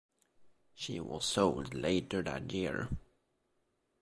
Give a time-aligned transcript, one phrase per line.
[0.73, 2.89] She was sold later that year.